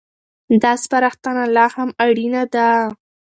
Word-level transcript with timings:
دا 0.61 0.71
سپارښتنه 0.83 1.43
لا 1.55 1.65
هم 1.75 1.89
اړينه 2.05 2.43
ده. 2.53 2.67